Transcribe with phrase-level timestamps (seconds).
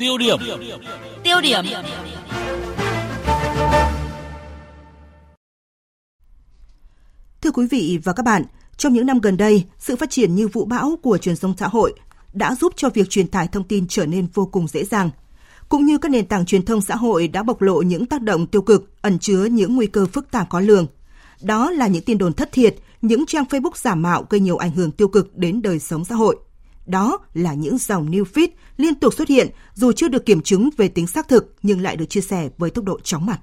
[0.00, 0.38] Tiêu điểm.
[1.24, 1.64] Tiêu điểm.
[7.42, 8.44] Thưa quý vị và các bạn,
[8.76, 11.68] trong những năm gần đây, sự phát triển như vũ bão của truyền thông xã
[11.68, 11.94] hội
[12.32, 15.10] đã giúp cho việc truyền tải thông tin trở nên vô cùng dễ dàng.
[15.68, 18.46] Cũng như các nền tảng truyền thông xã hội đã bộc lộ những tác động
[18.46, 20.86] tiêu cực, ẩn chứa những nguy cơ phức tạp khó lường.
[21.42, 24.70] Đó là những tin đồn thất thiệt, những trang Facebook giả mạo gây nhiều ảnh
[24.70, 26.36] hưởng tiêu cực đến đời sống xã hội.
[26.86, 30.70] Đó là những dòng new feed liên tục xuất hiện dù chưa được kiểm chứng
[30.76, 33.40] về tính xác thực nhưng lại được chia sẻ với tốc độ chóng mặt.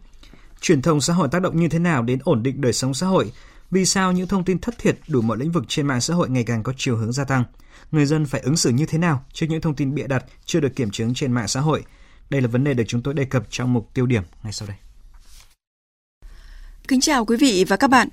[0.62, 3.08] Truyền thông xã hội tác động như thế nào đến ổn định đời sống xã
[3.08, 3.32] hội?
[3.72, 6.30] Vì sao những thông tin thất thiệt đủ mọi lĩnh vực trên mạng xã hội
[6.30, 7.44] ngày càng có chiều hướng gia tăng?
[7.92, 10.60] Người dân phải ứng xử như thế nào trước những thông tin bịa đặt chưa
[10.60, 11.84] được kiểm chứng trên mạng xã hội?
[12.30, 14.68] Đây là vấn đề được chúng tôi đề cập trong mục tiêu điểm ngay sau
[14.68, 14.78] đây.
[16.88, 18.10] Kính chào quý vị và các bạn.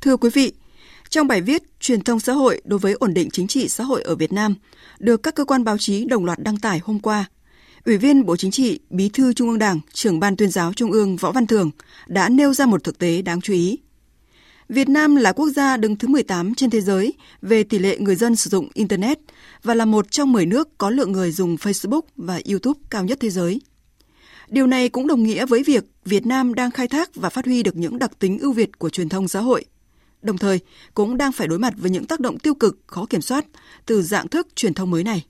[0.00, 0.52] Thưa quý vị,
[1.12, 4.02] trong bài viết Truyền thông xã hội đối với ổn định chính trị xã hội
[4.02, 4.54] ở Việt Nam
[4.98, 7.24] được các cơ quan báo chí đồng loạt đăng tải hôm qua,
[7.84, 10.92] Ủy viên Bộ Chính trị, Bí thư Trung ương Đảng, trưởng Ban tuyên giáo Trung
[10.92, 11.70] ương Võ Văn Thường
[12.06, 13.78] đã nêu ra một thực tế đáng chú ý.
[14.68, 18.16] Việt Nam là quốc gia đứng thứ 18 trên thế giới về tỷ lệ người
[18.16, 19.18] dân sử dụng Internet
[19.62, 23.18] và là một trong 10 nước có lượng người dùng Facebook và YouTube cao nhất
[23.20, 23.60] thế giới.
[24.48, 27.62] Điều này cũng đồng nghĩa với việc Việt Nam đang khai thác và phát huy
[27.62, 29.64] được những đặc tính ưu việt của truyền thông xã hội,
[30.22, 30.60] đồng thời
[30.94, 33.44] cũng đang phải đối mặt với những tác động tiêu cực khó kiểm soát
[33.86, 35.24] từ dạng thức truyền thông mới này.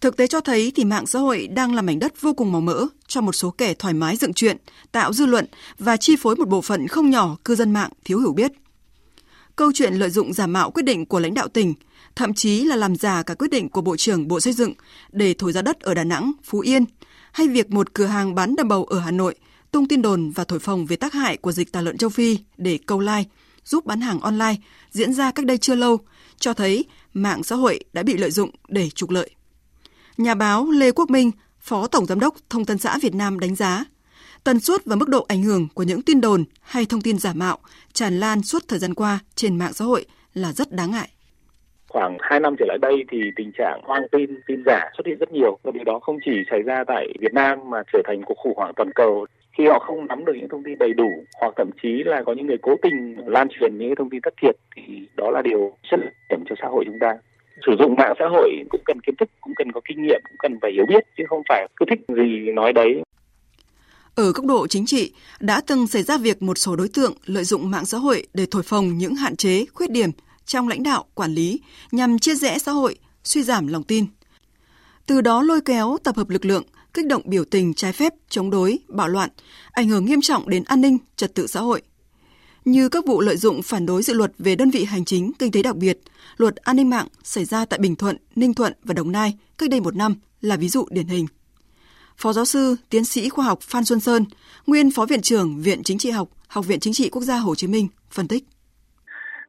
[0.00, 2.60] Thực tế cho thấy thì mạng xã hội đang là mảnh đất vô cùng màu
[2.60, 4.56] mỡ cho một số kẻ thoải mái dựng chuyện,
[4.92, 5.46] tạo dư luận
[5.78, 8.52] và chi phối một bộ phận không nhỏ cư dân mạng thiếu hiểu biết.
[9.56, 11.74] Câu chuyện lợi dụng giả mạo quyết định của lãnh đạo tỉnh,
[12.16, 14.72] thậm chí là làm giả cả quyết định của Bộ trưởng Bộ Xây dựng
[15.12, 16.84] để thổi giá đất ở Đà Nẵng, Phú Yên,
[17.32, 19.34] hay việc một cửa hàng bán đầm bầu ở Hà Nội
[19.70, 22.38] tung tin đồn và thổi phồng về tác hại của dịch tả lợn châu Phi
[22.56, 23.24] để câu like,
[23.70, 24.54] giúp bán hàng online
[24.90, 25.98] diễn ra cách đây chưa lâu,
[26.38, 29.30] cho thấy mạng xã hội đã bị lợi dụng để trục lợi.
[30.16, 33.54] Nhà báo Lê Quốc Minh, Phó Tổng Giám đốc Thông tấn xã Việt Nam đánh
[33.54, 33.84] giá,
[34.44, 37.32] tần suất và mức độ ảnh hưởng của những tin đồn hay thông tin giả
[37.34, 37.58] mạo
[37.92, 40.04] tràn lan suốt thời gian qua trên mạng xã hội
[40.34, 41.08] là rất đáng ngại.
[41.88, 45.18] Khoảng 2 năm trở lại đây thì tình trạng hoang tin, tin giả xuất hiện
[45.20, 48.22] rất nhiều và điều đó không chỉ xảy ra tại Việt Nam mà trở thành
[48.26, 49.26] cuộc khủng hoảng toàn cầu
[49.58, 52.32] khi họ không nắm được những thông tin đầy đủ hoặc thậm chí là có
[52.32, 55.76] những người cố tình lan truyền những thông tin thất thiệt thì đó là điều
[55.90, 56.00] rất
[56.30, 57.14] hiểm cho xã hội chúng ta
[57.66, 60.36] sử dụng mạng xã hội cũng cần kiến thức cũng cần có kinh nghiệm cũng
[60.38, 63.02] cần phải hiểu biết chứ không phải cứ thích gì nói đấy
[64.14, 67.44] ở góc độ chính trị, đã từng xảy ra việc một số đối tượng lợi
[67.44, 70.10] dụng mạng xã hội để thổi phồng những hạn chế, khuyết điểm
[70.44, 71.60] trong lãnh đạo, quản lý
[71.92, 74.06] nhằm chia rẽ xã hội, suy giảm lòng tin.
[75.06, 76.62] Từ đó lôi kéo tập hợp lực lượng,
[76.94, 79.30] kích động biểu tình trái phép, chống đối, bạo loạn,
[79.72, 81.82] ảnh hưởng nghiêm trọng đến an ninh, trật tự xã hội.
[82.64, 85.52] Như các vụ lợi dụng phản đối dự luật về đơn vị hành chính kinh
[85.52, 85.98] tế đặc biệt,
[86.36, 89.70] luật an ninh mạng xảy ra tại Bình Thuận, Ninh Thuận và Đồng Nai cách
[89.70, 91.26] đây một năm là ví dụ điển hình.
[92.16, 94.24] Phó giáo sư, tiến sĩ khoa học Phan Xuân Sơn,
[94.66, 97.54] nguyên Phó Viện trưởng Viện Chính trị học, Học viện Chính trị Quốc gia Hồ
[97.54, 98.44] Chí Minh, phân tích.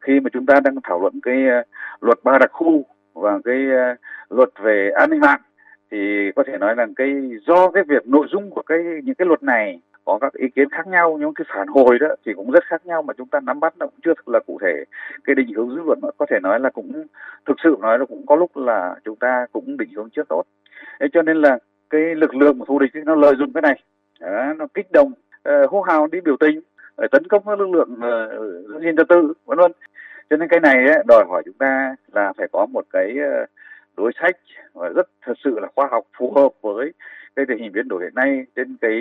[0.01, 1.63] Khi mà chúng ta đang thảo luận cái ờ,
[2.01, 3.95] luật ba đặc khu và cái ờ,
[4.29, 5.41] luật về an ninh mạng
[5.91, 7.09] thì có thể nói là cái
[7.47, 10.69] do cái việc nội dung của cái những cái luật này có các ý kiến
[10.69, 13.39] khác nhau nhưng cái phản hồi đó thì cũng rất khác nhau mà chúng ta
[13.39, 14.83] nắm bắt nó cũng chưa thực là cụ thể.
[15.23, 17.05] Cái định hướng dư luận có thể nói là cũng
[17.45, 20.43] thực sự nói là cũng có lúc là chúng ta cũng định hướng chưa tốt.
[20.99, 21.57] Thế cho nên là
[21.89, 23.83] cái lực lượng thù địch nó lợi dụng cái này
[24.19, 25.11] đó, nó kích động
[25.49, 26.59] uh, hô hào đi biểu tình
[26.97, 29.71] để tấn công các lực lượng uh, gìn trật tự vân vân.
[30.29, 33.49] Cho nên cái này ấy, đòi hỏi chúng ta là phải có một cái uh,
[33.97, 34.37] đối sách
[34.73, 36.91] và rất thật sự là khoa học phù hợp với
[37.35, 38.91] cái tình hình biến đổi hiện nay trên cái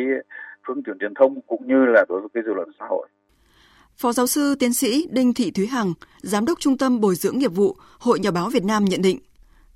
[0.66, 3.08] phương tiện truyền thông cũng như là đối với cái dư luận xã hội.
[3.96, 7.38] Phó giáo sư tiến sĩ Đinh Thị Thúy Hằng, Giám đốc Trung tâm Bồi dưỡng
[7.38, 9.18] nghiệp vụ Hội Nhà báo Việt Nam nhận định,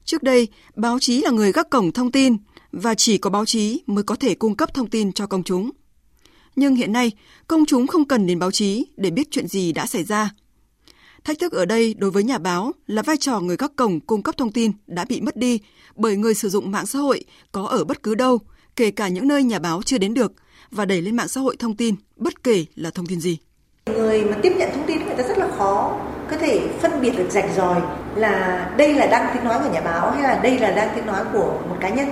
[0.05, 2.37] trước đây, báo chí là người gác cổng thông tin
[2.73, 5.71] và chỉ có báo chí mới có thể cung cấp thông tin cho công chúng.
[6.57, 7.13] Nhưng hiện nay,
[7.49, 10.31] công chúng không cần đến báo chí để biết chuyện gì đã xảy ra.
[11.25, 14.23] Thách thức ở đây đối với nhà báo là vai trò người gác cổng cung
[14.23, 15.61] cấp thông tin đã bị mất đi
[15.97, 18.39] bởi người sử dụng mạng xã hội có ở bất cứ đâu,
[18.77, 20.33] kể cả những nơi nhà báo chưa đến được
[20.71, 23.39] và đẩy lên mạng xã hội thông tin, bất kể là thông tin gì.
[23.87, 26.01] Người mà tiếp nhận thông tin người ta rất là khó
[26.31, 27.83] có thể phân biệt được rạch ròi
[28.17, 31.07] là đây là đang tiếng nói của nhà báo hay là đây là đang tiếng
[31.07, 32.09] nói của một cá nhân.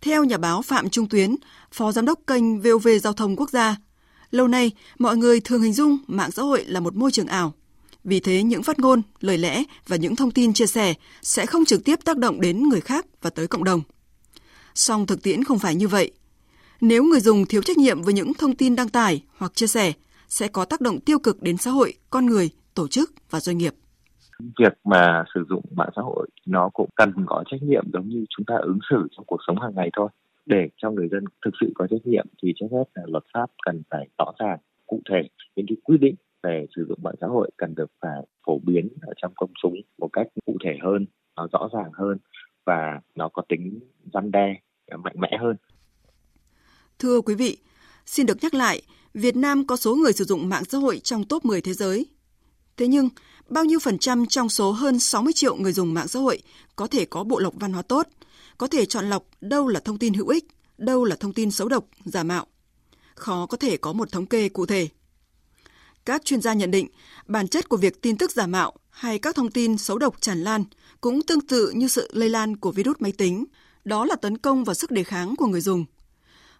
[0.00, 1.36] Theo nhà báo Phạm Trung Tuyến,
[1.72, 3.76] Phó Giám đốc kênh VOV Giao thông Quốc gia,
[4.30, 7.52] lâu nay mọi người thường hình dung mạng xã hội là một môi trường ảo.
[8.08, 11.64] Vì thế những phát ngôn, lời lẽ và những thông tin chia sẻ sẽ không
[11.64, 13.80] trực tiếp tác động đến người khác và tới cộng đồng.
[14.74, 16.12] Song thực tiễn không phải như vậy.
[16.80, 19.92] Nếu người dùng thiếu trách nhiệm với những thông tin đăng tải hoặc chia sẻ,
[20.28, 23.58] sẽ có tác động tiêu cực đến xã hội, con người, tổ chức và doanh
[23.58, 23.74] nghiệp.
[24.58, 28.24] việc mà sử dụng mạng xã hội nó cũng cần có trách nhiệm giống như
[28.36, 30.08] chúng ta ứng xử trong cuộc sống hàng ngày thôi
[30.46, 33.50] để cho người dân thực sự có trách nhiệm thì trước hết là luật pháp
[33.66, 36.14] cần phải rõ ràng cụ thể những cái quy định
[36.46, 39.74] về sử dụng mạng xã hội cần được phải phổ biến ở trong công chúng
[39.98, 41.06] một cách cụ thể hơn
[41.36, 42.18] nó rõ ràng hơn
[42.66, 43.80] và nó có tính
[44.12, 44.54] răn đe
[45.04, 45.56] mạnh mẽ hơn
[46.98, 47.56] Thưa quý vị,
[48.06, 48.82] xin được nhắc lại,
[49.14, 52.06] Việt Nam có số người sử dụng mạng xã hội trong top 10 thế giới.
[52.76, 53.08] Thế nhưng,
[53.48, 56.42] bao nhiêu phần trăm trong số hơn 60 triệu người dùng mạng xã hội
[56.76, 58.06] có thể có bộ lọc văn hóa tốt,
[58.58, 60.44] có thể chọn lọc đâu là thông tin hữu ích,
[60.78, 62.46] đâu là thông tin xấu độc, giả mạo.
[63.14, 64.88] Khó có thể có một thống kê cụ thể.
[66.06, 66.88] Các chuyên gia nhận định,
[67.26, 70.42] bản chất của việc tin tức giả mạo hay các thông tin xấu độc tràn
[70.42, 70.64] lan
[71.00, 73.44] cũng tương tự như sự lây lan của virus máy tính,
[73.84, 75.84] đó là tấn công vào sức đề kháng của người dùng–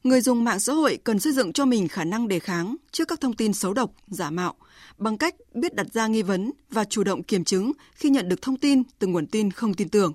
[0.07, 3.09] Người dùng mạng xã hội cần xây dựng cho mình khả năng đề kháng trước
[3.09, 4.55] các thông tin xấu độc, giả mạo
[4.99, 8.43] bằng cách biết đặt ra nghi vấn và chủ động kiểm chứng khi nhận được
[8.43, 10.13] thông tin từ nguồn tin không tin tưởng.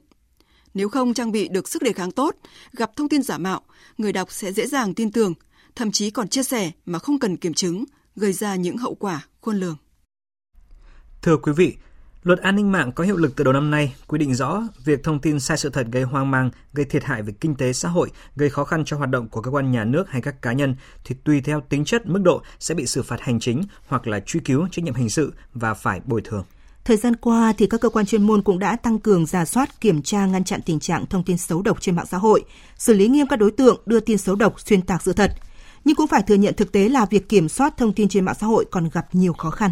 [0.74, 2.36] Nếu không trang bị được sức đề kháng tốt,
[2.74, 3.62] gặp thông tin giả mạo,
[3.98, 5.34] người đọc sẽ dễ dàng tin tưởng,
[5.76, 9.26] thậm chí còn chia sẻ mà không cần kiểm chứng, gây ra những hậu quả
[9.42, 9.76] khôn lường.
[11.22, 11.78] Thưa quý vị,
[12.24, 15.04] Luật an ninh mạng có hiệu lực từ đầu năm nay, quy định rõ việc
[15.04, 17.90] thông tin sai sự thật gây hoang mang, gây thiệt hại về kinh tế xã
[17.90, 20.54] hội, gây khó khăn cho hoạt động của cơ quan nhà nước hay các cá
[20.54, 24.08] nhân thì tùy theo tính chất, mức độ sẽ bị xử phạt hành chính hoặc
[24.08, 26.44] là truy cứu trách nhiệm hình sự và phải bồi thường.
[26.84, 29.82] Thời gian qua thì các cơ quan chuyên môn cũng đã tăng cường giả soát,
[29.82, 32.44] kiểm tra ngăn chặn tình trạng thông tin xấu độc trên mạng xã hội,
[32.78, 35.32] xử lý nghiêm các đối tượng đưa tin xấu độc xuyên tạc sự thật.
[35.86, 38.36] Nhưng cũng phải thừa nhận thực tế là việc kiểm soát thông tin trên mạng
[38.40, 39.72] xã hội còn gặp nhiều khó khăn.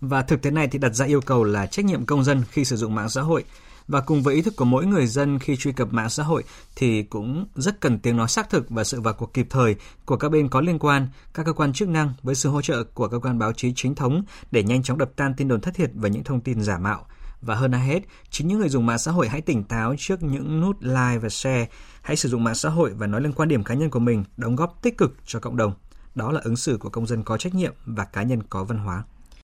[0.00, 2.64] Và thực tế này thì đặt ra yêu cầu là trách nhiệm công dân khi
[2.64, 3.44] sử dụng mạng xã hội
[3.88, 6.44] và cùng với ý thức của mỗi người dân khi truy cập mạng xã hội
[6.76, 10.16] thì cũng rất cần tiếng nói xác thực và sự vào cuộc kịp thời của
[10.16, 13.08] các bên có liên quan, các cơ quan chức năng với sự hỗ trợ của
[13.08, 15.90] cơ quan báo chí chính thống để nhanh chóng đập tan tin đồn thất thiệt
[15.94, 17.06] và những thông tin giả mạo.
[17.46, 18.00] Và hơn ai hết,
[18.30, 21.28] chính những người dùng mạng xã hội hãy tỉnh táo trước những nút like và
[21.28, 21.66] share.
[22.02, 24.24] Hãy sử dụng mạng xã hội và nói lên quan điểm cá nhân của mình,
[24.36, 25.74] đóng góp tích cực cho cộng đồng.
[26.14, 28.78] Đó là ứng xử của công dân có trách nhiệm và cá nhân có văn
[28.78, 29.04] hóa.